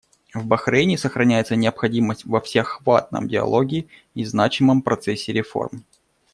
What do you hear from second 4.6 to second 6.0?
процессе реформ.